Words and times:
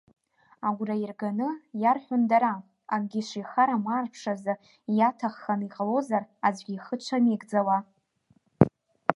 Агәра 0.67 0.95
ирганы 1.03 1.47
иарҳәон 1.81 2.21
дара, 2.29 2.53
акгьы 2.93 3.21
шихарам 3.29 3.83
аарԥшразы, 3.93 4.53
иаҭаххоны 4.97 5.65
иҟалозар, 5.67 6.23
аӡәгьы 6.45 6.73
ихы 6.75 6.95
дшамеигӡауа. 6.99 7.77